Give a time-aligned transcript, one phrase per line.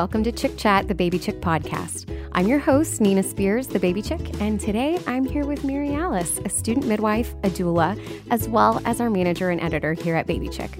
[0.00, 2.08] welcome to Chick Chat, the Baby Chick podcast.
[2.32, 6.40] I'm your host, Nina Spears, the Baby Chick, and today I'm here with Mary Alice,
[6.42, 8.00] a student midwife, a doula,
[8.30, 10.78] as well as our manager and editor here at Baby Chick.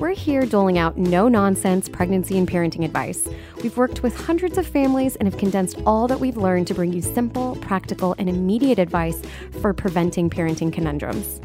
[0.00, 3.28] We're here doling out no nonsense pregnancy and parenting advice.
[3.62, 6.94] We've worked with hundreds of families and have condensed all that we've learned to bring
[6.94, 9.20] you simple, practical, and immediate advice
[9.60, 11.42] for preventing parenting conundrums.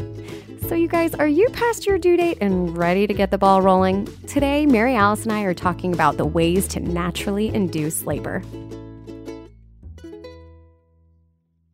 [0.71, 3.62] So, you guys, are you past your due date and ready to get the ball
[3.62, 4.07] rolling?
[4.25, 8.41] Today, Mary Alice and I are talking about the ways to naturally induce labor.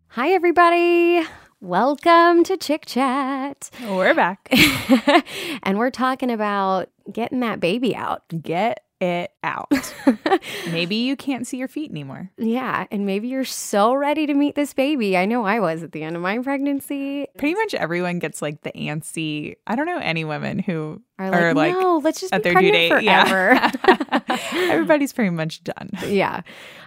[0.08, 1.24] Hi, everybody.
[1.62, 3.70] Welcome to Chick Chat.
[3.88, 4.52] We're back.
[5.62, 8.24] and we're talking about getting that baby out.
[8.41, 9.71] Get it out.
[10.71, 12.31] maybe you can't see your feet anymore.
[12.37, 12.85] Yeah.
[12.91, 15.17] And maybe you're so ready to meet this baby.
[15.17, 17.27] I know I was at the end of my pregnancy.
[17.37, 19.55] Pretty much everyone gets like the antsy.
[19.68, 22.51] I don't know any women who are like, are like no, let's just at be
[22.51, 22.90] their due date.
[22.90, 23.53] Forever.
[23.53, 24.20] Yeah.
[24.71, 25.90] Everybody's pretty much done.
[26.07, 26.41] Yeah.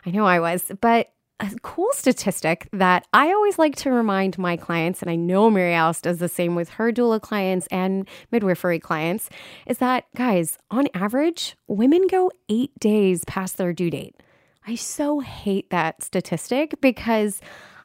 [0.06, 0.72] I know I was.
[0.80, 5.50] But a cool statistic that I always like to remind my clients, and I know
[5.50, 9.30] Mary Alice does the same with her doula clients and midwifery clients,
[9.66, 14.16] is that, guys, on average, women go eight days past their due date.
[14.66, 17.40] I so hate that statistic because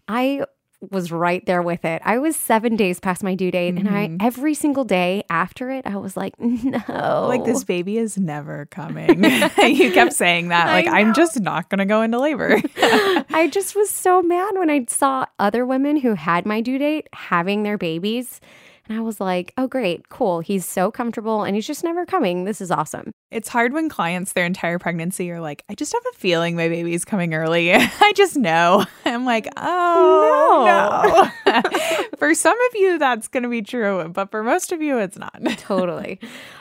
[0.08, 0.44] I
[0.92, 2.02] was right there with it.
[2.06, 3.88] I was seven days past my due date, mm-hmm.
[3.88, 4.26] and I mm-hmm.
[4.26, 9.24] every single day after it, I was like, no, like this baby is never coming.
[9.64, 12.62] you kept saying that, like I'm just not gonna go into labor.
[12.78, 17.08] I just was so mad when I saw other women who had my due date
[17.14, 18.40] having their babies.
[18.88, 20.42] And I was like, oh, great, cool.
[20.42, 22.46] He's so comfortable and he's just never coming.
[22.46, 23.12] This is awesome.
[23.32, 26.70] It's hard when clients, their entire pregnancy, are like, I just have a feeling my
[26.70, 27.74] baby's coming early.
[27.74, 28.86] I just know.
[29.06, 31.52] I'm like, oh, no.
[31.52, 32.02] no.
[32.20, 34.08] for some of you, that's going to be true.
[34.10, 35.36] But for most of you, it's not.
[35.58, 36.20] totally.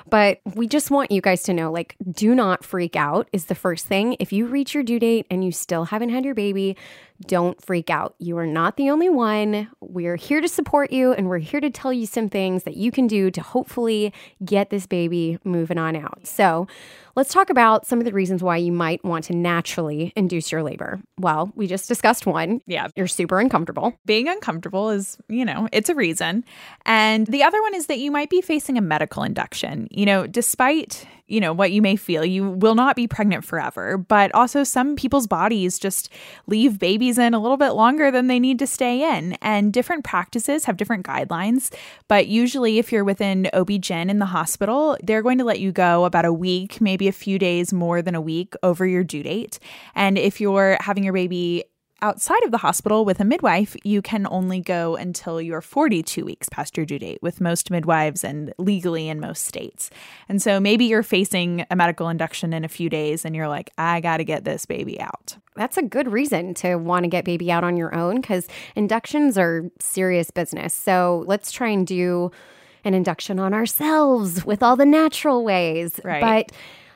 [0.08, 3.54] But we just want you guys to know like, do not freak out, is the
[3.54, 4.16] first thing.
[4.18, 6.76] If you reach your due date and you still haven't had your baby,
[7.26, 8.14] don't freak out.
[8.18, 9.68] You are not the only one.
[9.80, 12.90] We're here to support you and we're here to tell you some things that you
[12.90, 14.12] can do to hopefully
[14.44, 16.26] get this baby moving on out.
[16.26, 16.66] So,
[17.16, 20.64] Let's talk about some of the reasons why you might want to naturally induce your
[20.64, 21.00] labor.
[21.18, 22.60] Well, we just discussed one.
[22.66, 22.88] Yeah.
[22.96, 23.96] You're super uncomfortable.
[24.04, 26.44] Being uncomfortable is, you know, it's a reason.
[26.86, 29.86] And the other one is that you might be facing a medical induction.
[29.92, 33.96] You know, despite, you know, what you may feel, you will not be pregnant forever.
[33.96, 36.10] But also, some people's bodies just
[36.46, 39.34] leave babies in a little bit longer than they need to stay in.
[39.34, 41.74] And different practices have different guidelines.
[42.08, 46.04] But usually, if you're within OB-GYN in the hospital, they're going to let you go
[46.04, 49.58] about a week, maybe a few days more than a week over your due date.
[49.94, 51.64] And if you're having your baby
[52.02, 56.48] outside of the hospital with a midwife, you can only go until you're 42 weeks
[56.48, 59.90] past your due date with most midwives and legally in most states.
[60.28, 63.70] And so maybe you're facing a medical induction in a few days and you're like,
[63.78, 65.36] I got to get this baby out.
[65.56, 69.38] That's a good reason to want to get baby out on your own because inductions
[69.38, 70.74] are serious business.
[70.74, 72.30] So let's try and do
[72.84, 76.00] an induction on ourselves with all the natural ways.
[76.04, 76.20] Right.
[76.20, 76.52] But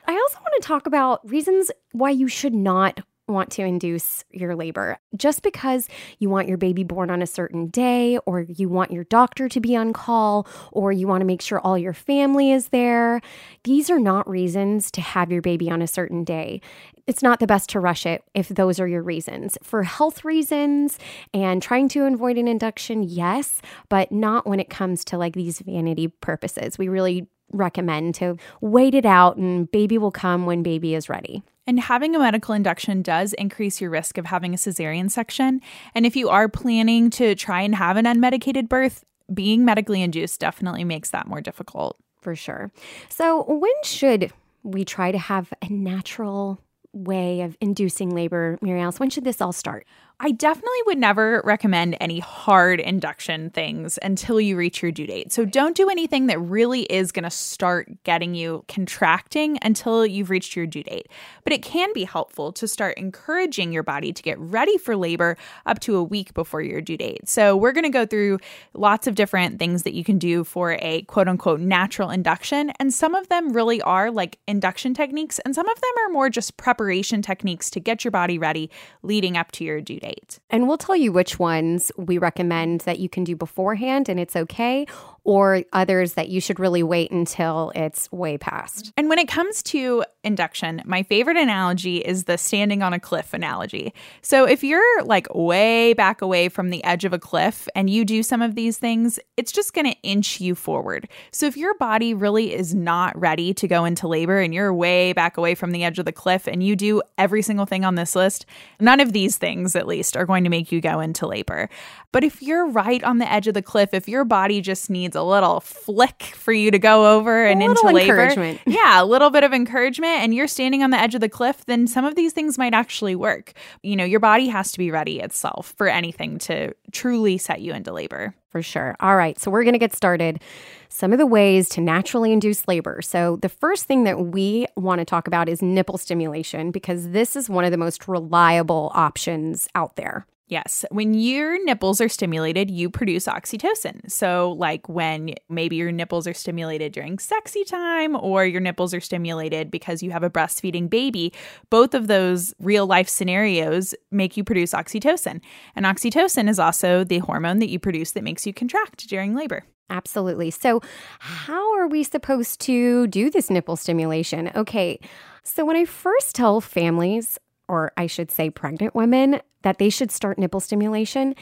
[0.07, 4.55] I also want to talk about reasons why you should not want to induce your
[4.55, 4.97] labor.
[5.15, 9.03] Just because you want your baby born on a certain day, or you want your
[9.05, 12.69] doctor to be on call, or you want to make sure all your family is
[12.69, 13.21] there,
[13.63, 16.61] these are not reasons to have your baby on a certain day.
[17.07, 19.57] It's not the best to rush it if those are your reasons.
[19.63, 20.99] For health reasons
[21.33, 25.59] and trying to avoid an induction, yes, but not when it comes to like these
[25.59, 26.77] vanity purposes.
[26.77, 31.41] We really recommend to wait it out and baby will come when baby is ready.
[31.69, 35.61] And having a medical induction does increase your risk of having a cesarean section.
[35.93, 40.39] And if you are planning to try and have an unmedicated birth, being medically induced
[40.39, 41.95] definitely makes that more difficult.
[42.21, 42.71] For sure.
[43.07, 44.33] So, when should
[44.63, 46.59] we try to have a natural
[46.91, 48.99] way of inducing labor, Alice?
[48.99, 49.85] When should this all start?
[50.21, 55.31] I definitely would never recommend any hard induction things until you reach your due date.
[55.31, 60.29] So don't do anything that really is going to start getting you contracting until you've
[60.29, 61.07] reached your due date.
[61.45, 65.37] But it can be helpful to start encouraging your body to get ready for labor
[65.65, 67.29] up to a week before your due date.
[67.29, 68.39] So we're going to go through
[68.73, 72.71] lots of different things that you can do for a quote unquote natural induction.
[72.71, 76.29] And some of them really are like induction techniques, and some of them are more
[76.29, 78.69] just preparation techniques to get your body ready
[79.01, 80.08] leading up to your due date.
[80.49, 84.35] And we'll tell you which ones we recommend that you can do beforehand and it's
[84.35, 84.85] okay,
[85.29, 88.91] or others that you should really wait until it's way past.
[88.97, 93.31] And when it comes to induction, my favorite analogy is the standing on a cliff
[93.31, 93.93] analogy.
[94.23, 98.05] So if you're like way back away from the edge of a cliff and you
[98.05, 101.07] do some of these things, it's just going to inch you forward.
[101.31, 105.13] So if your body really is not ready to go into labor and you're way
[105.13, 107.93] back away from the edge of the cliff and you do every single thing on
[107.93, 108.47] this list,
[108.79, 111.69] none of these things at least are going to make you go into labor.
[112.11, 115.15] But if you're right on the edge of the cliff, if your body just needs
[115.19, 119.43] a little flick for you to go over and into labor, yeah, a little bit
[119.43, 122.33] of encouragement, and you're standing on the edge of the cliff, then some of these
[122.33, 123.53] things might actually work.
[123.83, 127.73] You know, your body has to be ready itself for anything to truly set you
[127.73, 128.33] into labor.
[128.49, 128.95] For sure.
[128.99, 130.41] All right, so we're going to get started.
[130.89, 132.99] Some of the ways to naturally induce labor.
[133.03, 137.35] So, the first thing that we want to talk about is nipple stimulation because this
[137.35, 140.25] is one of the most reliable options out there.
[140.49, 140.83] Yes.
[140.89, 144.09] When your nipples are stimulated, you produce oxytocin.
[144.09, 148.99] So, like when maybe your nipples are stimulated during sexy time or your nipples are
[148.99, 151.31] stimulated because you have a breastfeeding baby,
[151.69, 155.39] both of those real life scenarios make you produce oxytocin.
[155.75, 159.65] And oxytocin is also the hormone that you produce that makes you contract during labor.
[159.91, 160.49] Absolutely.
[160.49, 160.81] So,
[161.19, 164.51] how are we supposed to do this nipple stimulation?
[164.55, 164.99] Okay.
[165.43, 167.37] So, when I first tell families,
[167.69, 171.35] or I should say pregnant women, that they should start nipple stimulation,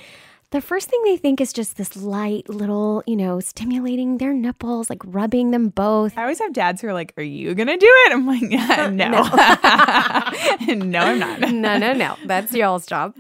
[0.52, 4.90] the first thing they think is just this light little, you know, stimulating their nipples,
[4.90, 6.18] like rubbing them both.
[6.18, 8.14] I always have dads who are like, Are you going to do it?
[8.14, 9.10] I'm like, yeah, uh, No.
[9.10, 11.40] no, no I'm not.
[11.52, 12.16] no, no, no.
[12.26, 13.14] That's y'all's job.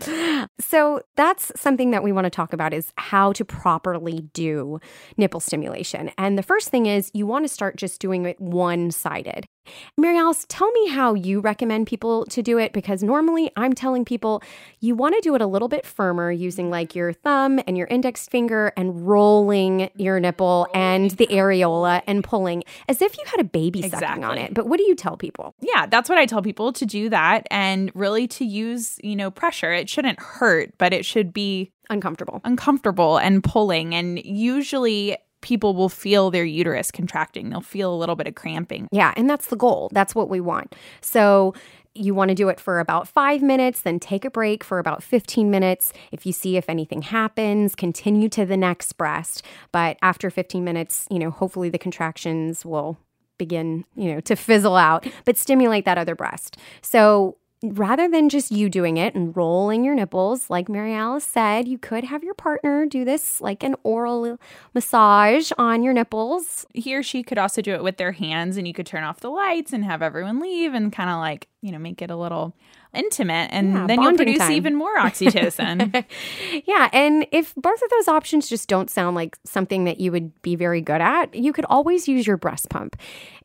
[0.61, 4.79] So that's something that we want to talk about is how to properly do
[5.17, 6.11] nipple stimulation.
[6.17, 9.47] And the first thing is you want to start just doing it one sided.
[9.97, 14.05] Mary Alice, tell me how you recommend people to do it because normally I'm telling
[14.05, 14.41] people
[14.79, 17.87] you want to do it a little bit firmer using like your thumb and your
[17.87, 23.39] index finger and rolling your nipple and the areola and pulling as if you had
[23.39, 24.07] a baby exactly.
[24.07, 24.53] sucking on it.
[24.53, 25.55] But what do you tell people?
[25.61, 29.31] Yeah, that's what I tell people to do that and really to use, you know,
[29.31, 29.71] pressure.
[29.73, 32.41] It shouldn't hurt, but it should be uncomfortable.
[32.43, 33.95] Uncomfortable and pulling.
[33.95, 37.49] And usually people will feel their uterus contracting.
[37.49, 38.87] They'll feel a little bit of cramping.
[38.91, 39.89] Yeah, and that's the goal.
[39.91, 40.75] That's what we want.
[41.01, 41.53] So
[41.93, 45.01] you want to do it for about five minutes, then take a break for about
[45.01, 45.93] 15 minutes.
[46.11, 49.43] If you see if anything happens, continue to the next breast.
[49.71, 52.97] But after 15 minutes, you know, hopefully the contractions will
[53.37, 56.57] begin, you know, to fizzle out, but stimulate that other breast.
[56.81, 61.67] So rather than just you doing it and rolling your nipples, like Mary Alice said,
[61.67, 64.37] you could have your partner do this like an oral
[64.73, 66.65] massage on your nipples.
[66.73, 69.21] He or she could also do it with their hands, and you could turn off
[69.21, 72.15] the lights and have everyone leave and kind of like, you know, make it a
[72.15, 72.55] little
[72.93, 74.51] intimate and yeah, then you'll produce time.
[74.51, 76.05] even more oxytocin.
[76.65, 80.41] yeah, and if both of those options just don't sound like something that you would
[80.41, 82.95] be very good at, you could always use your breast pump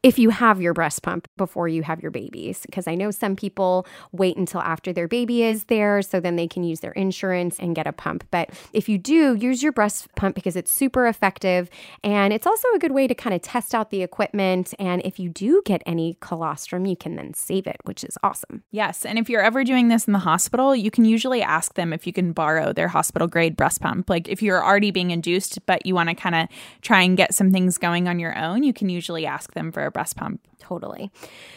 [0.02, 3.36] if you have your breast pump before you have your babies because I know some
[3.36, 7.58] people wait until after their baby is there so then they can use their insurance
[7.58, 8.26] and get a pump.
[8.30, 11.70] But if you do, use your breast pump because it's super effective
[12.02, 15.20] and it's also a good way to kind of test out the equipment and if
[15.20, 18.64] you do get any colostrum, you can then save it, which is awesome.
[18.70, 21.92] Yes, and if you're ever doing this in the hospital, you can usually ask them
[21.92, 24.10] if you can borrow their hospital grade breast pump.
[24.10, 26.48] Like if you're already being induced, but you want to kind of
[26.80, 29.84] try and get some things going on your own, you can usually ask them for
[29.84, 30.40] a breast pump.
[30.58, 31.10] Totally.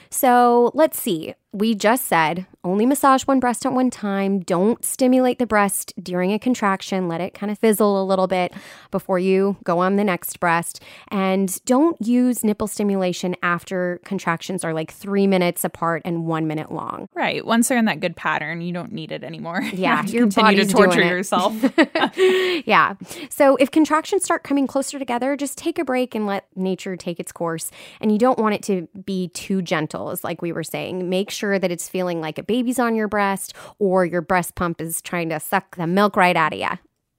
[0.10, 1.34] So let's see.
[1.56, 4.40] We just said only massage one breast at one time.
[4.40, 7.08] Don't stimulate the breast during a contraction.
[7.08, 8.54] Let it kind of fizzle a little bit
[8.90, 10.82] before you go on the next breast.
[11.10, 16.72] And don't use nipple stimulation after contractions are like three minutes apart and one minute
[16.72, 17.08] long.
[17.14, 17.46] Right.
[17.46, 19.62] Once they're in that good pattern, you don't need it anymore.
[19.76, 20.04] Yeah.
[20.06, 21.54] you your continue to torture yourself.
[22.66, 22.96] yeah.
[23.30, 27.20] So if contractions start coming closer together, just take a break and let nature take
[27.20, 27.72] its course.
[28.00, 31.10] And you don't want it to be too gentle, as like we were saying.
[31.10, 34.82] Make sure that it's feeling like a baby's on your breast or your breast pump
[34.82, 36.70] is trying to suck the milk right out of you.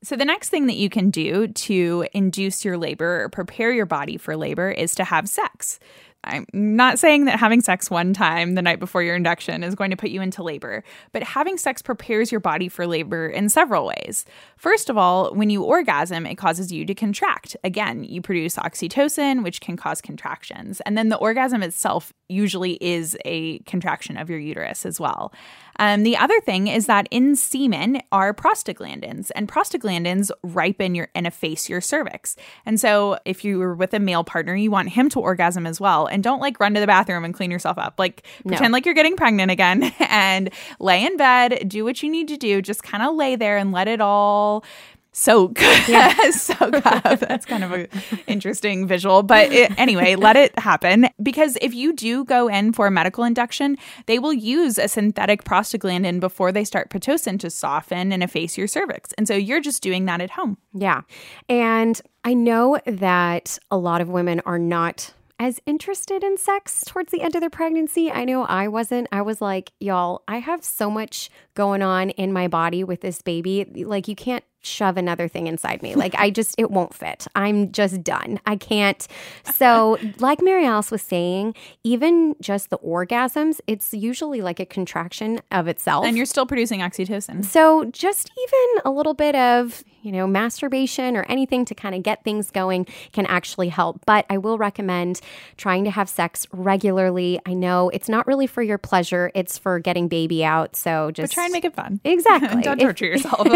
[0.03, 3.87] So, the next thing that you can do to induce your labor or prepare your
[3.87, 5.79] body for labor is to have sex.
[6.27, 9.91] I'm not saying that having sex one time the night before your induction is going
[9.91, 13.87] to put you into labor, but having sex prepares your body for labor in several
[13.87, 14.25] ways.
[14.57, 17.57] First of all, when you orgasm, it causes you to contract.
[17.63, 20.81] Again, you produce oxytocin, which can cause contractions.
[20.83, 25.33] And then the orgasm itself usually is a contraction of your uterus as well.
[25.79, 31.27] Um, the other thing is that in semen are prostaglandins, and prostaglandins ripen your and
[31.27, 32.37] efface your cervix.
[32.65, 35.81] And so, if you were with a male partner, you want him to orgasm as
[35.81, 36.07] well.
[36.07, 37.95] And don't like run to the bathroom and clean yourself up.
[37.99, 38.77] Like pretend no.
[38.77, 42.63] like you're getting pregnant again, and lay in bed, do what you need to do.
[42.63, 44.65] Just kind of lay there and let it all
[45.17, 45.59] soak
[45.89, 46.31] yeah.
[46.31, 47.89] soak up that's kind of an
[48.27, 52.87] interesting visual but it, anyway let it happen because if you do go in for
[52.87, 58.13] a medical induction they will use a synthetic prostaglandin before they start pitocin to soften
[58.13, 61.01] and efface your cervix and so you're just doing that at home yeah
[61.49, 67.13] and i know that a lot of women are not as interested in sex towards
[67.13, 68.11] the end of their pregnancy.
[68.11, 69.09] I know I wasn't.
[69.13, 73.21] I was like, y'all, I have so much going on in my body with this
[73.21, 73.85] baby.
[73.85, 75.95] Like, you can't shove another thing inside me.
[75.95, 77.27] Like I just it won't fit.
[77.35, 78.41] I'm just done.
[78.47, 79.07] I can't.
[79.55, 81.55] So, like Mary Alice was saying,
[81.85, 86.05] even just the orgasms, it's usually like a contraction of itself.
[86.05, 87.45] And you're still producing oxytocin.
[87.45, 92.05] So, just even a little bit of, you know, masturbation or anything to kind of
[92.05, 94.01] get things going can actually help.
[94.07, 95.21] But I will recommend
[95.57, 97.41] trying to have sex regularly.
[97.45, 100.77] I know it's not really for your pleasure, it's for getting baby out.
[100.77, 102.01] So, just but try and make it fun.
[102.17, 102.63] Exactly.
[102.63, 103.47] Don't torture if, yourself.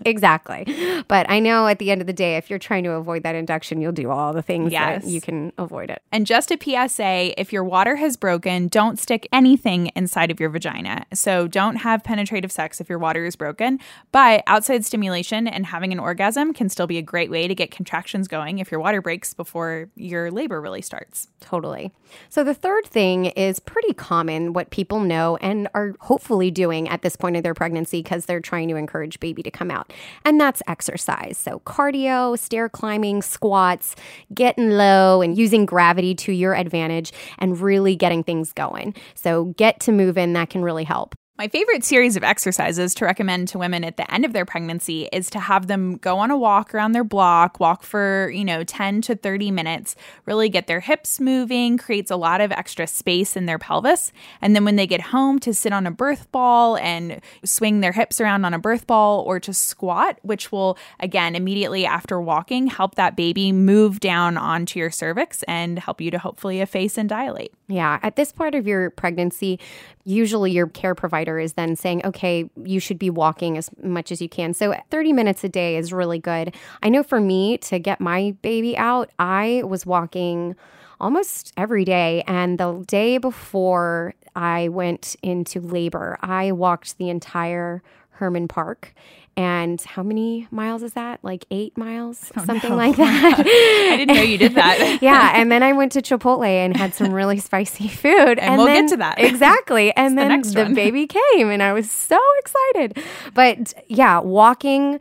[0.06, 0.64] exactly.
[1.08, 3.34] But I know at the end of the day, if you're trying to avoid that
[3.34, 5.04] induction, you'll do all the things yes.
[5.04, 6.02] that you can avoid it.
[6.10, 10.48] And just a PSA if your water has broken, don't stick anything inside of your
[10.48, 11.04] vagina.
[11.12, 13.78] So don't have penetrative sex if your water is broken.
[14.10, 17.70] But outside stimulation and having an orgasm can still be a great way to get
[17.70, 21.28] contractions going if your water breaks before your labor really starts.
[21.40, 21.92] Totally.
[22.28, 27.02] So the third thing is pretty common, what people know and are hopefully doing at
[27.02, 29.92] this point of their pregnancy because they're trying to encourage baby to come out.
[30.24, 31.38] And that's exercise.
[31.38, 33.96] So, cardio, stair climbing, squats,
[34.34, 38.94] getting low and using gravity to your advantage and really getting things going.
[39.14, 41.14] So, get to moving, that can really help.
[41.40, 45.08] My favorite series of exercises to recommend to women at the end of their pregnancy
[45.12, 48.64] is to have them go on a walk around their block, walk for, you know,
[48.64, 49.94] 10 to 30 minutes,
[50.26, 54.10] really get their hips moving, creates a lot of extra space in their pelvis.
[54.42, 57.92] And then when they get home, to sit on a birth ball and swing their
[57.92, 62.66] hips around on a birth ball or to squat, which will, again, immediately after walking,
[62.66, 67.08] help that baby move down onto your cervix and help you to hopefully efface and
[67.08, 67.52] dilate.
[67.68, 68.00] Yeah.
[68.02, 69.60] At this part of your pregnancy,
[70.08, 74.22] usually your care provider is then saying, okay, you should be walking as much as
[74.22, 74.54] you can.
[74.54, 76.54] So 30 minutes a day is really good.
[76.82, 80.56] I know for me to get my baby out, I was walking
[80.98, 82.24] almost every day.
[82.26, 88.94] And the day before I went into labor, I walked the entire Hermann Park
[89.38, 91.22] and how many miles is that?
[91.22, 92.76] Like eight miles, something know.
[92.76, 93.38] like that.
[93.92, 94.98] I didn't know you did that.
[95.00, 98.56] yeah, and then I went to Chipotle and had some really spicy food, and, and
[98.56, 99.94] we'll then, get to that exactly.
[99.94, 102.98] And then the, the baby came, and I was so excited.
[103.32, 104.98] But yeah, walking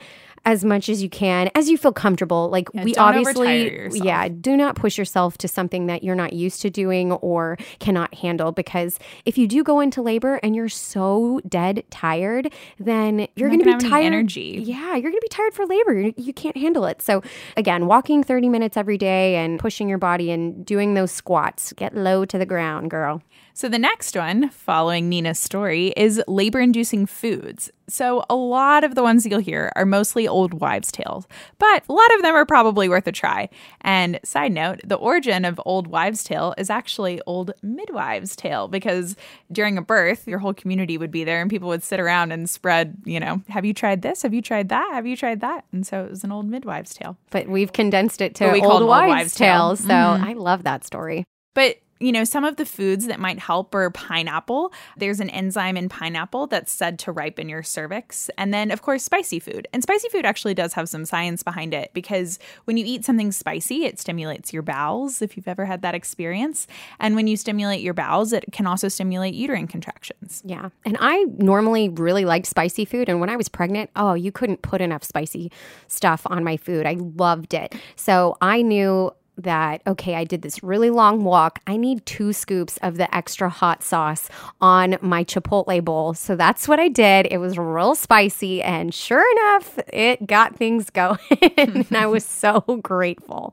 [0.48, 2.50] as much as you can, as you feel comfortable.
[2.50, 6.62] Like yeah, we obviously, yeah, do not push yourself to something that you're not used
[6.62, 8.54] to doing or cannot handle.
[8.54, 13.50] Because if you do go into labor and you're so dead tired, then you're, you're
[13.50, 14.06] going to be tired.
[14.06, 14.64] Energy.
[14.64, 16.00] Yeah, you're going to be tired for labor.
[16.00, 17.02] You, you can't handle it.
[17.02, 17.22] So
[17.58, 21.74] again, walking 30 minutes every day and pushing your body and doing those squats.
[21.74, 23.22] Get low to the ground, girl.
[23.58, 27.72] So, the next one, following Nina's story, is labor inducing foods.
[27.88, 31.92] So, a lot of the ones you'll hear are mostly old wives' tales, but a
[31.92, 33.50] lot of them are probably worth a try.
[33.82, 39.16] And, side note, the origin of old wives' tale is actually old midwives' tale because
[39.52, 42.48] during a birth, your whole community would be there and people would sit around and
[42.48, 44.22] spread, you know, have you tried this?
[44.22, 44.92] Have you tried that?
[44.94, 45.66] Have you tried that?
[45.72, 47.18] And so it was an old midwives' tale.
[47.32, 49.70] But we've condensed it to old wives', wives tale.
[49.70, 49.76] tale.
[49.78, 50.24] So, mm-hmm.
[50.26, 51.24] I love that story.
[51.56, 54.74] But you know, some of the foods that might help are pineapple.
[54.98, 58.30] There's an enzyme in pineapple that's said to ripen your cervix.
[58.38, 59.68] And then, of course, spicy food.
[59.74, 63.32] And spicy food actually does have some science behind it because when you eat something
[63.32, 66.68] spicy, it stimulates your bowels, if you've ever had that experience.
[67.00, 70.42] And when you stimulate your bowels, it can also stimulate uterine contractions.
[70.46, 70.70] Yeah.
[70.86, 73.10] And I normally really liked spicy food.
[73.10, 75.52] And when I was pregnant, oh, you couldn't put enough spicy
[75.88, 76.86] stuff on my food.
[76.86, 77.76] I loved it.
[77.96, 81.60] So I knew that, okay, I did this really long walk.
[81.68, 84.30] I need two scoops of the extra hot sauce
[84.62, 86.14] on my Chipotle bowl.
[86.14, 87.28] So that's what I did.
[87.30, 88.62] It was real spicy.
[88.62, 91.20] And sure enough, it got things going.
[91.58, 93.52] and I was so grateful.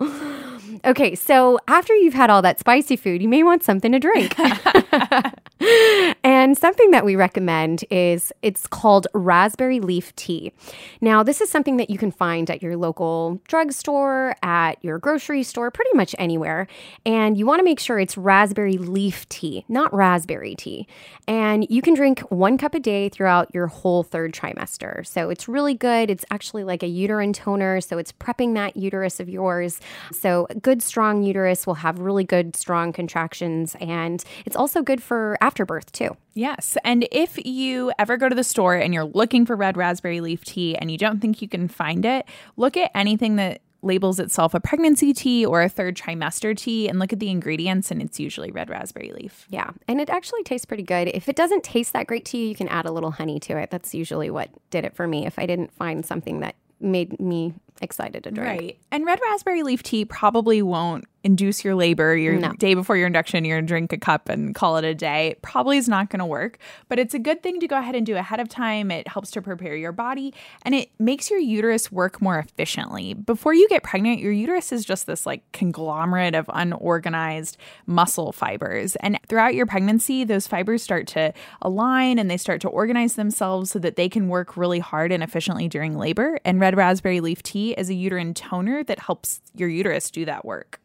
[0.85, 4.35] Okay, so after you've had all that spicy food, you may want something to drink.
[6.25, 10.53] and something that we recommend is it's called raspberry leaf tea.
[11.01, 15.43] Now, this is something that you can find at your local drugstore, at your grocery
[15.43, 16.67] store, pretty much anywhere.
[17.07, 20.87] And you want to make sure it's raspberry leaf tea, not raspberry tea.
[21.27, 25.07] And you can drink one cup a day throughout your whole third trimester.
[25.07, 26.11] So it's really good.
[26.11, 27.81] It's actually like a uterine toner.
[27.81, 29.81] So it's prepping that uterus of yours.
[30.13, 33.77] So good, strong uterus will have really good, strong contractions.
[33.81, 36.17] And it's also good for afterbirth too.
[36.35, 36.77] Yes.
[36.85, 40.45] And if you ever go to the store and you're looking for red raspberry leaf
[40.45, 44.55] tea and you don't think you can find it, look at anything that labels itself
[44.55, 48.19] a pregnancy tea or a third trimester tea and look at the ingredients and it's
[48.19, 49.47] usually red raspberry leaf.
[49.51, 51.09] Yeah, and it actually tastes pretty good.
[51.09, 53.59] If it doesn't taste that great to you, you can add a little honey to
[53.59, 53.71] it.
[53.71, 57.55] That's usually what did it for me if I didn't find something that made me
[57.85, 58.61] excited to drink.
[58.61, 58.79] Right.
[58.91, 62.53] And red raspberry leaf tea probably won't induce your labor your no.
[62.53, 65.35] day before your induction you're going to drink a cup and call it a day.
[65.43, 68.05] Probably is not going to work but it's a good thing to go ahead and
[68.05, 68.91] do ahead of time.
[68.91, 73.15] It helps to prepare your body and it makes your uterus work more efficiently.
[73.15, 78.97] Before you get pregnant your uterus is just this like conglomerate of unorganized muscle fibers
[78.97, 83.71] and throughout your pregnancy those fibers start to align and they start to organize themselves
[83.71, 87.43] so that they can work really hard and efficiently during labor and red raspberry leaf
[87.43, 90.81] tea is a uterine toner that helps your uterus do that work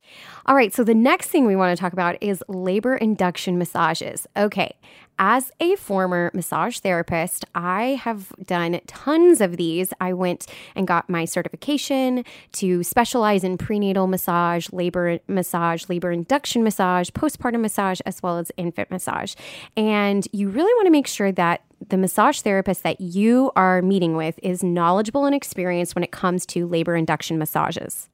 [0.45, 4.25] all right, so the next thing we want to talk about is labor induction massages.
[4.35, 4.75] Okay,
[5.21, 9.93] as a former massage therapist, I have done tons of these.
[9.99, 12.23] I went and got my certification
[12.53, 18.49] to specialize in prenatal massage, labor massage, labor induction massage, postpartum massage, as well as
[18.55, 19.35] infant massage.
[19.75, 24.15] And you really want to make sure that the massage therapist that you are meeting
[24.15, 28.09] with is knowledgeable and experienced when it comes to labor induction massages.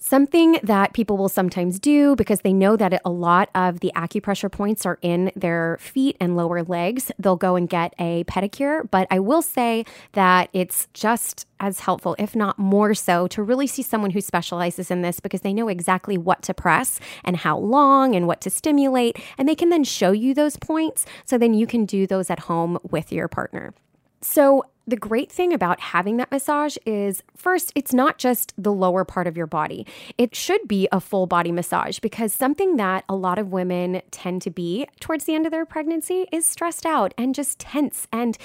[0.00, 4.50] Something that people will sometimes do because they know that a lot of the acupressure
[4.50, 8.88] points are in their feet and lower legs, they'll go and get a pedicure.
[8.92, 13.66] But I will say that it's just as helpful, if not more so, to really
[13.66, 17.58] see someone who specializes in this because they know exactly what to press and how
[17.58, 19.18] long and what to stimulate.
[19.36, 22.38] And they can then show you those points so then you can do those at
[22.40, 23.74] home with your partner.
[24.20, 29.04] So, the great thing about having that massage is first, it's not just the lower
[29.04, 29.86] part of your body.
[30.16, 34.40] It should be a full body massage because something that a lot of women tend
[34.42, 38.06] to be towards the end of their pregnancy is stressed out and just tense.
[38.10, 38.38] And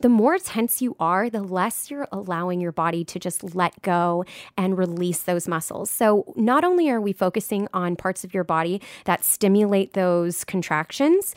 [0.00, 4.24] the more tense you are, the less you're allowing your body to just let go
[4.56, 5.90] and release those muscles.
[5.90, 11.34] So, not only are we focusing on parts of your body that stimulate those contractions,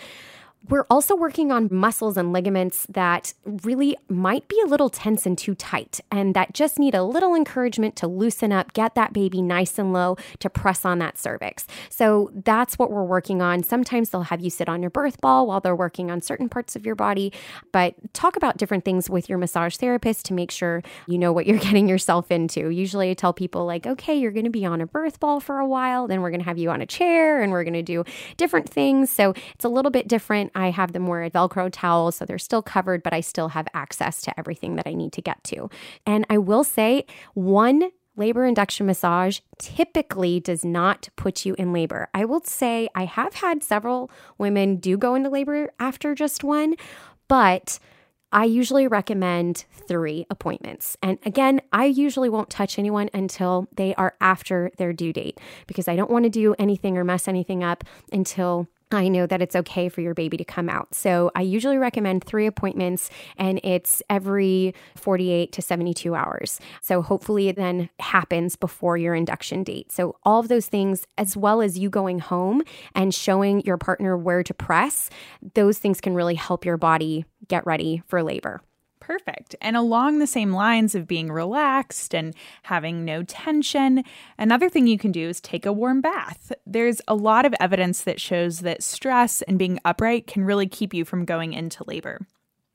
[0.69, 5.37] we're also working on muscles and ligaments that really might be a little tense and
[5.37, 9.41] too tight, and that just need a little encouragement to loosen up, get that baby
[9.41, 11.67] nice and low to press on that cervix.
[11.89, 13.63] So that's what we're working on.
[13.63, 16.75] Sometimes they'll have you sit on your birth ball while they're working on certain parts
[16.75, 17.33] of your body,
[17.71, 21.45] but talk about different things with your massage therapist to make sure you know what
[21.45, 22.69] you're getting yourself into.
[22.69, 25.59] Usually I tell people, like, okay, you're going to be on a birth ball for
[25.59, 27.83] a while, then we're going to have you on a chair and we're going to
[27.83, 28.05] do
[28.37, 29.09] different things.
[29.09, 32.37] So it's a little bit different I have them wear a Velcro towel, so they're
[32.39, 35.69] still covered, but I still have access to everything that I need to get to.
[36.05, 42.09] And I will say, one labor induction massage typically does not put you in labor.
[42.13, 46.75] I will say I have had several women do go into labor after just one,
[47.27, 47.79] but
[48.31, 50.97] I usually recommend three appointments.
[51.03, 55.87] And again, I usually won't touch anyone until they are after their due date because
[55.87, 59.55] I don't want to do anything or mess anything up until I know that it's
[59.55, 60.93] okay for your baby to come out.
[60.93, 66.59] So I usually recommend three appointments and it's every 48 to 72 hours.
[66.81, 69.91] So hopefully it then happens before your induction date.
[69.91, 72.61] So all of those things, as well as you going home
[72.95, 75.09] and showing your partner where to press,
[75.53, 78.61] those things can really help your body get ready for labor.
[79.05, 79.53] Perfect.
[79.59, 84.05] And along the same lines of being relaxed and having no tension,
[84.37, 86.53] another thing you can do is take a warm bath.
[86.65, 90.93] There's a lot of evidence that shows that stress and being upright can really keep
[90.93, 92.25] you from going into labor.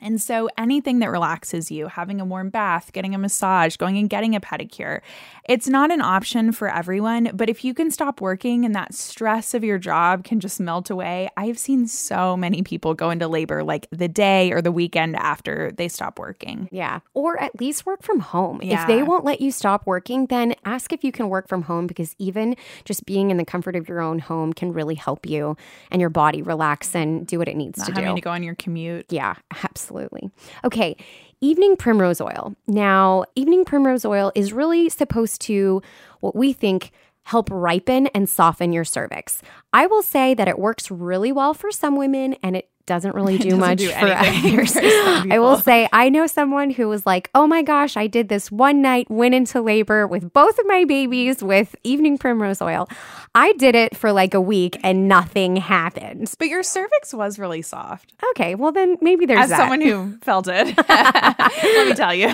[0.00, 4.08] And so, anything that relaxes you, having a warm bath, getting a massage, going and
[4.08, 5.00] getting a pedicure,
[5.48, 7.30] it's not an option for everyone.
[7.34, 10.88] But if you can stop working and that stress of your job can just melt
[10.88, 15.16] away, I've seen so many people go into labor like the day or the weekend
[15.16, 16.68] after they stop working.
[16.70, 17.00] Yeah.
[17.14, 18.60] Or at least work from home.
[18.62, 18.82] Yeah.
[18.82, 21.88] If they won't let you stop working, then ask if you can work from home
[21.88, 25.56] because even just being in the comfort of your own home can really help you
[25.90, 28.00] and your body relax and do what it needs not to do.
[28.02, 29.06] Having to go on your commute.
[29.08, 29.34] Yeah,
[29.64, 30.30] absolutely absolutely.
[30.64, 30.96] Okay,
[31.40, 32.54] evening primrose oil.
[32.66, 35.82] Now, evening primrose oil is really supposed to,
[36.20, 36.90] what we think,
[37.22, 39.42] help ripen and soften your cervix.
[39.72, 43.38] I will say that it works really well for some women and it doesn't really
[43.38, 44.72] do doesn't much do for others.
[44.72, 48.28] for I will say, I know someone who was like, oh my gosh, I did
[48.28, 52.88] this one night, went into labor with both of my babies with evening primrose oil.
[53.34, 56.34] I did it for like a week and nothing happened.
[56.38, 58.12] But your cervix was really soft.
[58.30, 59.58] Okay, well, then maybe there's As that.
[59.58, 62.32] someone who felt it, let me tell you.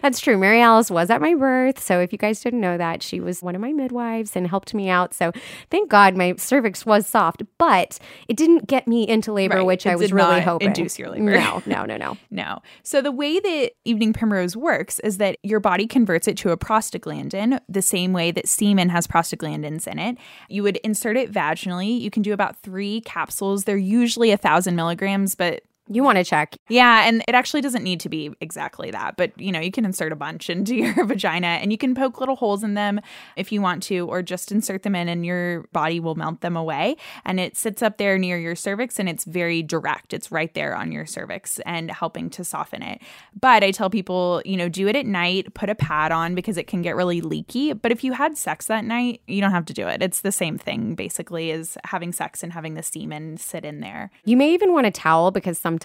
[0.00, 0.36] That's true.
[0.36, 1.78] Mary Alice was at my birth.
[1.80, 4.74] So if you guys didn't know that, she was one of my midwives and helped
[4.74, 5.14] me out.
[5.14, 5.32] So
[5.70, 9.59] thank God my cervix was soft, but it didn't get me into labor, Right.
[9.64, 10.68] Which It I was really hoping.
[10.68, 11.32] induce your labor.
[11.32, 12.16] No, no, no, no.
[12.30, 12.60] No.
[12.82, 16.56] So the way that evening primrose works is that your body converts it to a
[16.56, 20.18] prostaglandin the same way that semen has prostaglandins in it.
[20.48, 22.00] You would insert it vaginally.
[22.00, 23.64] You can do about three capsules.
[23.64, 26.56] They're usually a thousand milligrams, but You want to check.
[26.68, 29.84] yeah, and it actually doesn't need to be exactly that, but you know, you can
[29.84, 33.00] insert a bunch into your vagina and you can poke little holes in them
[33.36, 36.56] if you want to, or just insert them in and your body will melt them
[36.56, 36.96] away.
[37.24, 40.14] And it sits up there near your cervix and it's very direct.
[40.14, 43.02] It's right there on your cervix and helping to soften it.
[43.38, 46.56] But I tell people, you know, do it at night, put a pad on because
[46.56, 47.72] it can get really leaky.
[47.72, 50.02] But if you had sex that night, you don't have to do it.
[50.02, 54.12] It's the same thing basically as having sex and having the semen sit in there.
[54.24, 55.79] You may even want a towel because sometimes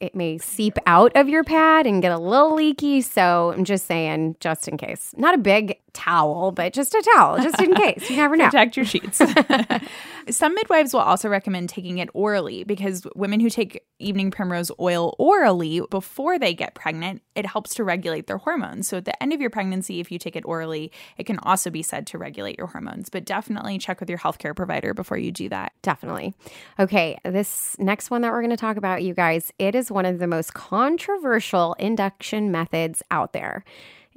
[0.00, 3.00] it may seep out of your pad and get a little leaky.
[3.00, 5.14] So I'm just saying, just in case.
[5.16, 8.08] Not a big towel, but just a towel, just in case.
[8.10, 8.46] You never know.
[8.46, 9.20] protect your sheets.
[10.30, 15.14] Some midwives will also recommend taking it orally because women who take evening primrose oil
[15.18, 18.86] orally before they get pregnant, it helps to regulate their hormones.
[18.88, 21.70] So at the end of your pregnancy, if you take it orally, it can also
[21.70, 23.08] be said to regulate your hormones.
[23.08, 25.72] But definitely check with your healthcare provider before you do that.
[25.82, 26.34] Definitely.
[26.78, 30.06] Okay, this next one that we're going to talk about, you guys, it is one
[30.06, 33.64] of the most controversial induction methods out there.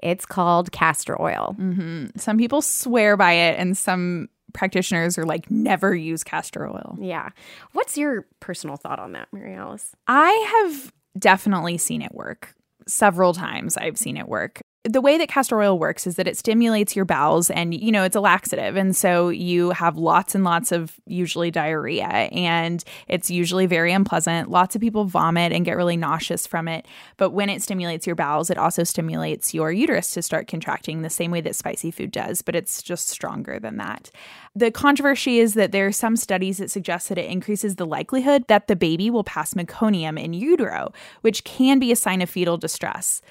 [0.03, 1.55] It's called castor oil.
[1.57, 2.19] Mm-hmm.
[2.19, 6.97] Some people swear by it, and some practitioners are like, never use castor oil.
[6.99, 7.29] Yeah.
[7.71, 9.95] What's your personal thought on that, Mary Alice?
[10.07, 12.53] I have definitely seen it work.
[12.87, 14.61] Several times I've seen it work.
[14.85, 18.03] The way that castor oil works is that it stimulates your bowels and you know
[18.03, 23.31] it's a laxative and so you have lots and lots of usually diarrhea and it's
[23.31, 24.51] usually very unpleasant.
[24.51, 26.85] Lots of people vomit and get really nauseous from it.
[27.15, 31.09] But when it stimulates your bowels, it also stimulates your uterus to start contracting the
[31.09, 34.11] same way that spicy food does, but it's just stronger than that.
[34.53, 38.47] The controversy is that there are some studies that suggest that it increases the likelihood
[38.49, 40.91] that the baby will pass meconium in utero,
[41.21, 43.21] which can be a sign of fetal distress.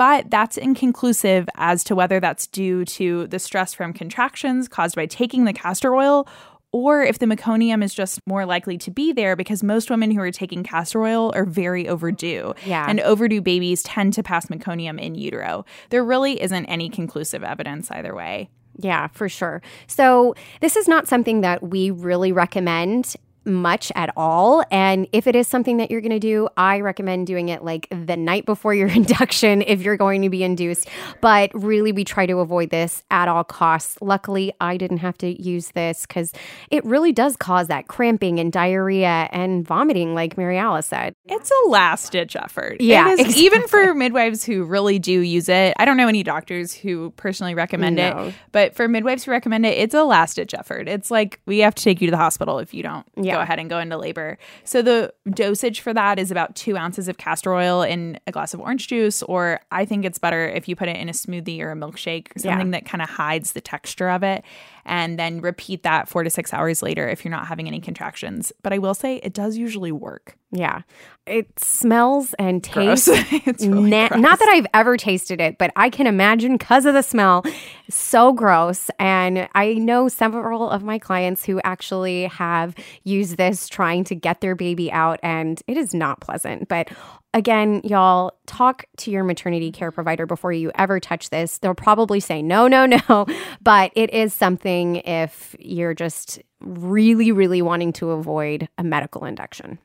[0.00, 5.04] But that's inconclusive as to whether that's due to the stress from contractions caused by
[5.04, 6.26] taking the castor oil
[6.72, 10.22] or if the meconium is just more likely to be there because most women who
[10.22, 12.54] are taking castor oil are very overdue.
[12.64, 12.86] Yeah.
[12.88, 15.66] And overdue babies tend to pass meconium in utero.
[15.90, 18.48] There really isn't any conclusive evidence either way.
[18.78, 19.60] Yeah, for sure.
[19.86, 24.64] So, this is not something that we really recommend much at all.
[24.70, 27.88] And if it is something that you're going to do, I recommend doing it like
[27.90, 30.88] the night before your induction if you're going to be induced.
[31.20, 33.96] But really, we try to avoid this at all costs.
[34.00, 36.32] Luckily, I didn't have to use this because
[36.70, 41.14] it really does cause that cramping and diarrhea and vomiting, like Mary Alice said.
[41.26, 42.80] It's a last ditch effort.
[42.80, 43.44] Yeah, It is, exactly.
[43.44, 45.74] even for midwives who really do use it.
[45.78, 48.24] I don't know any doctors who personally recommend No.
[48.28, 50.88] it, but for midwives who recommend it, it's a last ditch effort.
[50.88, 53.29] It's like we have to take you to the hospital if you don't Yeah.
[53.32, 54.38] Go ahead and go into labor.
[54.64, 58.54] So the dosage for that is about two ounces of castor oil in a glass
[58.54, 61.60] of orange juice, or I think it's better if you put it in a smoothie
[61.60, 62.42] or a milkshake, Yeah.
[62.52, 64.44] something that kind of hides the texture of it.
[64.84, 68.52] And then repeat that four to six hours later if you're not having any contractions.
[68.62, 70.36] But I will say it does usually work.
[70.52, 70.82] Yeah.
[71.26, 74.20] It smells and tastes it's really Na- gross.
[74.20, 77.44] not that I've ever tasted it, but I can imagine because of the smell,
[77.88, 78.90] so gross.
[78.98, 84.40] And I know several of my clients who actually have used this trying to get
[84.40, 86.66] their baby out, and it is not pleasant.
[86.68, 86.88] But
[87.32, 91.58] again, y'all, talk to your maternity care provider before you ever touch this.
[91.58, 93.26] They'll probably say no, no, no,
[93.62, 99.78] but it is something if you're just really, really wanting to avoid a medical induction.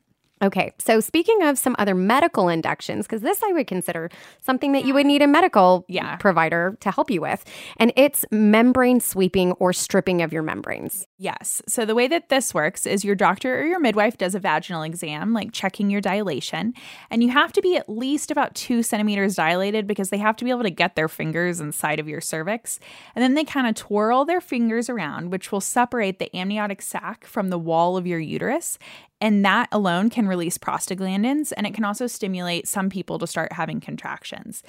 [0.44, 4.10] Okay, so speaking of some other medical inductions, because this I would consider
[4.42, 6.18] something that you would need a medical Yeah.
[6.18, 7.46] provider to help you with,
[7.78, 11.08] and it's membrane sweeping or stripping of your membranes.
[11.18, 11.62] Yes.
[11.70, 14.84] So the way that this works is your doctor or your midwife does a vaginal
[14.84, 16.74] exam, like checking your dilation,
[17.10, 20.44] and you have to be at least about two centimeters dilated because they have to
[20.44, 22.78] be able to get their fingers inside of your cervix.
[23.16, 27.26] And then they kind of twirl their fingers around, which will separate the amniotic sac
[27.26, 28.78] from the wall of your uterus.
[29.22, 33.54] And that alone can release prostaglandins, and it can also stimulate some people to start
[33.54, 34.62] having contractions.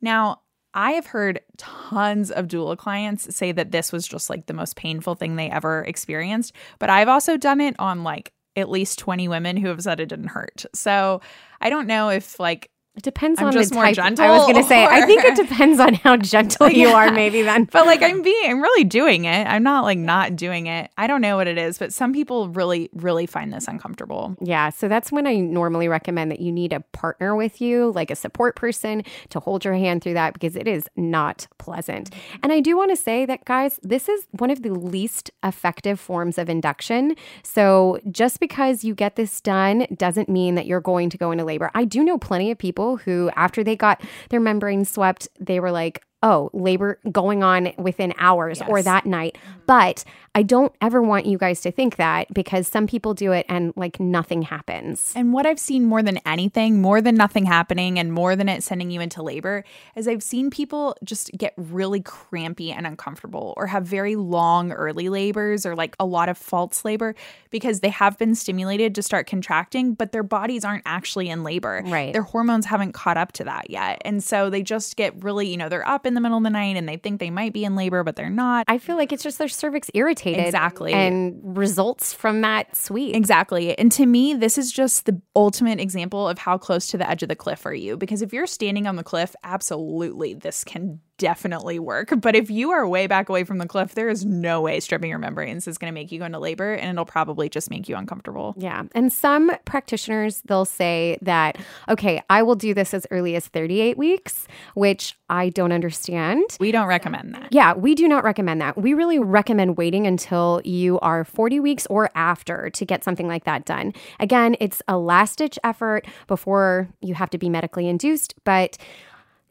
[0.00, 0.40] Now,
[0.74, 4.74] I have heard tons of doula clients say that this was just like the most
[4.74, 9.28] painful thing they ever experienced, but I've also done it on like at least 20
[9.28, 10.64] women who have said it didn't hurt.
[10.74, 11.20] So
[11.60, 13.94] I don't know if like it depends I'm on just the more type.
[13.94, 17.10] gentle, I was going to say, I think it depends on how gentle you are,
[17.10, 17.64] maybe then.
[17.64, 19.46] but like I'm being I'm really doing it.
[19.46, 20.90] I'm not like not doing it.
[20.98, 24.36] I don't know what it is, but some people really really find this uncomfortable.
[24.42, 28.10] Yeah, so that's when I normally recommend that you need a partner with you, like
[28.10, 32.10] a support person to hold your hand through that because it is not pleasant.
[32.42, 35.98] And I do want to say that, guys, this is one of the least effective
[35.98, 37.16] forms of induction.
[37.42, 41.44] So just because you get this done doesn't mean that you're going to go into
[41.44, 41.70] labor.
[41.74, 45.72] I do know plenty of people who, after they got their membrane swept, they were
[45.72, 49.36] like, oh, labor going on within hours or that night.
[49.66, 50.04] But
[50.34, 53.72] I don't ever want you guys to think that because some people do it and
[53.76, 55.12] like nothing happens.
[55.14, 58.62] And what I've seen more than anything, more than nothing happening and more than it
[58.62, 63.66] sending you into labor, is I've seen people just get really crampy and uncomfortable or
[63.66, 67.14] have very long early labors or like a lot of false labor
[67.50, 71.82] because they have been stimulated to start contracting, but their bodies aren't actually in labor.
[71.84, 72.12] Right.
[72.12, 74.00] Their hormones haven't caught up to that yet.
[74.04, 76.50] And so they just get really, you know, they're up in the middle of the
[76.50, 78.66] night and they think they might be in labor, but they're not.
[78.68, 80.44] I feel like it's just their cervix irritated.
[80.44, 80.92] Exactly.
[80.92, 83.16] And results from that sweep.
[83.16, 83.76] Exactly.
[83.78, 87.22] And to me, this is just the ultimate example of how close to the edge
[87.22, 87.96] of the cliff are you.
[87.96, 92.12] Because if you're standing on the cliff, absolutely, this can definitely work.
[92.20, 95.10] But if you are way back away from the cliff, there is no way stripping
[95.10, 97.88] your membranes is going to make you go into labor and it'll probably just make
[97.88, 98.54] you uncomfortable.
[98.56, 98.84] Yeah.
[98.94, 103.96] And some practitioners, they'll say that, okay, I will do this as early as 38
[103.96, 106.44] weeks, which I don't understand.
[106.58, 107.48] We don't recommend that.
[107.52, 108.76] Yeah, we do not recommend that.
[108.76, 113.44] We really recommend waiting until you are 40 weeks or after to get something like
[113.44, 113.94] that done.
[114.18, 118.76] Again, it's a last ditch effort before you have to be medically induced, but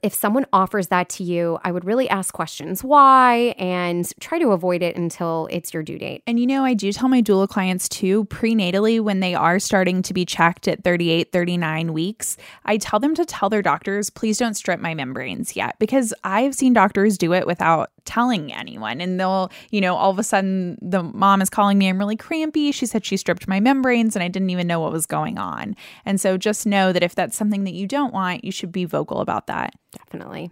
[0.03, 4.51] if someone offers that to you, I would really ask questions why and try to
[4.51, 6.23] avoid it until it's your due date.
[6.25, 10.01] And you know, I do tell my doula clients too, prenatally, when they are starting
[10.03, 12.35] to be checked at 38, 39 weeks,
[12.65, 16.55] I tell them to tell their doctors, please don't strip my membranes yet, because I've
[16.55, 19.01] seen doctors do it without telling anyone.
[19.01, 22.17] And they'll, you know, all of a sudden the mom is calling me, I'm really
[22.17, 22.71] crampy.
[22.71, 25.75] She said she stripped my membranes and I didn't even know what was going on.
[26.05, 28.85] And so just know that if that's something that you don't want, you should be
[28.85, 29.75] vocal about that.
[29.97, 30.51] Definitely.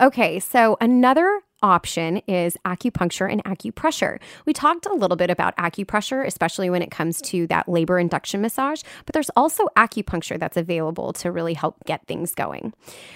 [0.00, 4.18] Okay, so another option is acupuncture and acupressure.
[4.44, 8.40] We talked a little bit about acupressure, especially when it comes to that labor induction
[8.40, 12.72] massage, but there's also acupuncture that's available to really help get things going.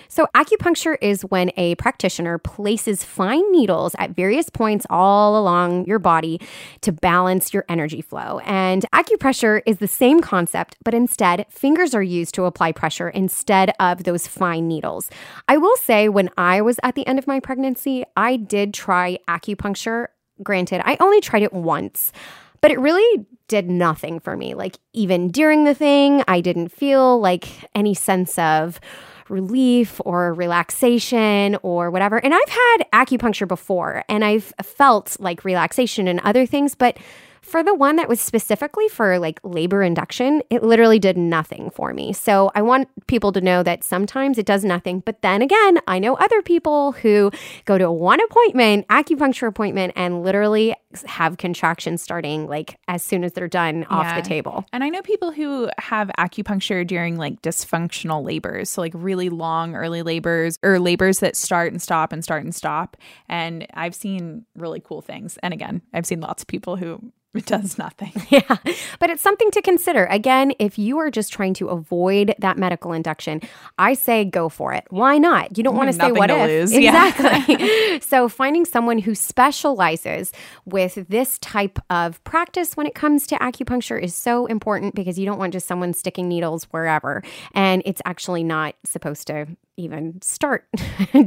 [0.08, 5.98] So, acupuncture is when a practitioner places fine needles at various points all along your
[5.98, 6.40] body
[6.80, 8.40] to balance your energy flow.
[8.40, 13.72] And acupressure is the same concept, but instead, fingers are used to apply pressure instead
[13.78, 15.10] of those fine needles.
[15.48, 19.18] I will say, when I was at the end of my pregnancy, I did try
[19.28, 20.08] acupuncture.
[20.42, 22.12] Granted, I only tried it once,
[22.60, 24.54] but it really did nothing for me.
[24.54, 28.80] Like, even during the thing, I didn't feel like any sense of
[29.28, 32.18] relief or relaxation or whatever.
[32.18, 36.98] And I've had acupuncture before and I've felt like relaxation and other things, but
[37.42, 41.92] for the one that was specifically for like labor induction, it literally did nothing for
[41.94, 42.12] me.
[42.12, 45.00] So I want people to know that sometimes it does nothing.
[45.00, 47.30] But then again, I know other people who
[47.64, 50.74] go to one appointment, acupuncture appointment, and literally
[51.06, 54.20] have contractions starting like as soon as they're done off Yeah.
[54.20, 54.64] the table.
[54.72, 58.70] And I know people who have acupuncture during like dysfunctional labors.
[58.70, 62.54] So, like really long early labors or labors that start and stop and start and
[62.54, 62.96] stop.
[63.28, 65.38] And I've seen really cool things.
[65.42, 68.12] And again, I've seen lots of people who it does nothing.
[68.30, 68.58] Yeah,
[69.00, 70.04] but it's something to consider.
[70.04, 73.40] Again, if you are just trying to avoid that medical induction,
[73.76, 74.84] I say go for it.
[74.90, 75.58] Why not?
[75.58, 76.48] You don't mm, want to say what to if.
[76.48, 76.72] lose.
[76.80, 77.08] Yeah.
[77.08, 78.00] Exactly.
[78.00, 80.32] so finding someone who specializes
[80.64, 85.26] with this type of practice when it comes to acupuncture is so important because you
[85.26, 90.68] don't want just someone sticking needles wherever and it's actually not supposed to even start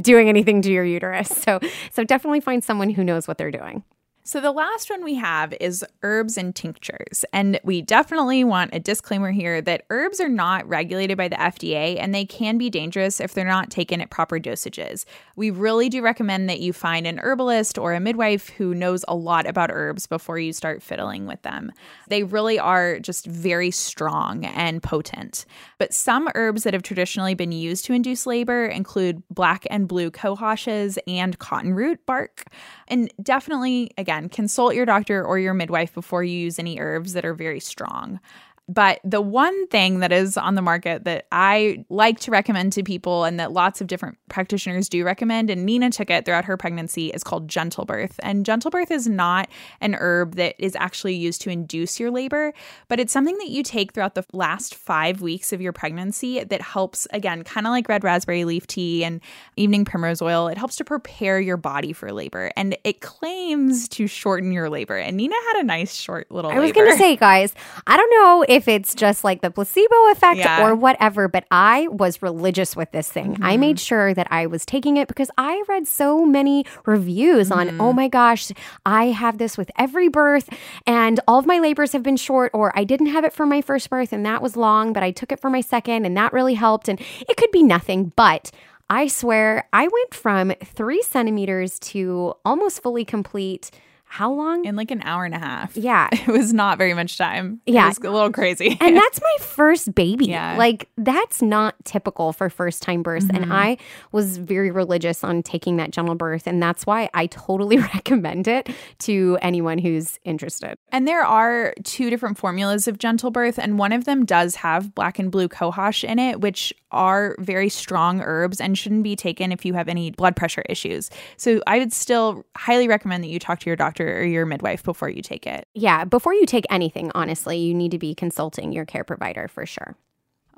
[0.00, 1.28] doing anything to your uterus.
[1.28, 1.60] So
[1.92, 3.84] so definitely find someone who knows what they're doing.
[4.26, 7.26] So, the last one we have is herbs and tinctures.
[7.34, 11.98] And we definitely want a disclaimer here that herbs are not regulated by the FDA
[12.00, 15.04] and they can be dangerous if they're not taken at proper dosages.
[15.36, 19.14] We really do recommend that you find an herbalist or a midwife who knows a
[19.14, 21.70] lot about herbs before you start fiddling with them.
[22.08, 25.44] They really are just very strong and potent.
[25.76, 30.10] But some herbs that have traditionally been used to induce labor include black and blue
[30.10, 32.44] cohoshes and cottonroot bark.
[32.88, 37.24] And definitely, again, consult your doctor or your midwife before you use any herbs that
[37.24, 38.20] are very strong.
[38.68, 42.82] But the one thing that is on the market that I like to recommend to
[42.82, 46.56] people and that lots of different practitioners do recommend, and Nina took it throughout her
[46.56, 48.18] pregnancy, is called Gentle Birth.
[48.22, 49.48] And Gentle Birth is not
[49.82, 52.54] an herb that is actually used to induce your labor,
[52.88, 56.62] but it's something that you take throughout the last five weeks of your pregnancy that
[56.62, 59.20] helps, again, kind of like red raspberry leaf tea and
[59.56, 62.50] evening primrose oil, it helps to prepare your body for labor.
[62.56, 64.96] And it claims to shorten your labor.
[64.96, 67.54] And Nina had a nice short little I was going to say, guys,
[67.86, 70.64] I don't know if it's just like the placebo effect Yeah.
[70.64, 73.36] or whatever, but I was religious with this thing.
[73.42, 73.60] I Mm-hmm.
[73.60, 77.80] made sure that I was taking it because I read so many reviews on, Mm-hmm.
[77.80, 78.52] oh my gosh,
[78.86, 80.48] I have this with every birth
[80.86, 83.60] and all of my labors have been short, or I didn't have it for my
[83.60, 86.32] first birth and that was long, but I took it for my second and that
[86.32, 86.88] really helped.
[86.88, 88.50] And it could be nothing, but
[88.90, 93.70] I swear I went from three centimeters to almost fully complete.
[94.14, 94.64] How long?
[94.64, 95.76] in like an hour and a half.
[95.76, 96.08] Yeah.
[96.24, 97.60] It was not very much time.
[97.66, 97.86] Yeah.
[97.86, 98.78] It was a little crazy.
[98.80, 100.26] And that's my first baby.
[100.26, 100.56] Yeah.
[100.56, 103.26] Like, that's not typical for first time births.
[103.26, 103.42] Mm-hmm.
[103.42, 103.76] And I
[104.10, 106.46] was very religious on taking that gentle birth.
[106.46, 110.76] And that's why I totally recommend it to anyone who's interested.
[110.90, 114.94] And there are two different formulas of gentle birth, and one of them does have
[114.94, 119.50] black and blue cohosh in it, which are very strong herbs and shouldn't be taken
[119.52, 121.10] if you have any blood pressure issues.
[121.36, 124.82] So I would still highly recommend that you talk to your doctor or your midwife
[124.82, 125.66] before you take it.
[125.74, 126.04] Yeah.
[126.04, 129.96] Before you take anything, honestly, you need to be consulting your care provider for sure.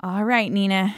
[0.01, 0.95] All right, Nina.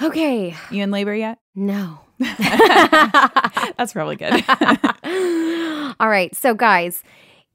[0.00, 0.54] Okay.
[0.70, 1.38] You in labor yet?
[1.54, 2.00] No.
[2.18, 4.44] That's probably good.
[6.00, 6.34] All right.
[6.34, 7.02] So, guys,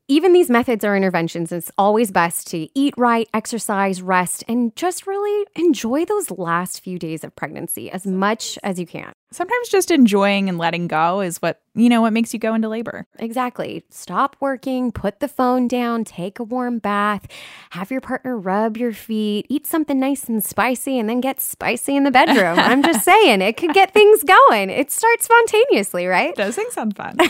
[0.10, 5.08] even these methods or interventions, it's always best to eat right, exercise, rest, and just
[5.08, 9.14] really enjoy those last few days of pregnancy as much as you can.
[9.32, 12.70] Sometimes just enjoying and letting go is what, you know, what makes you go into
[12.70, 13.08] labor.
[13.18, 13.84] Exactly.
[13.90, 17.28] Stop working, put the phone down, take a warm bath,
[17.72, 21.96] have your partner rub your feet, eat something nice and spicy, and then get spicy
[21.96, 22.60] in the bedroom.
[22.60, 24.70] I'm just saying, it could get things going.
[24.70, 26.36] It starts spontaneously, right?
[26.36, 27.18] Those things sound fun.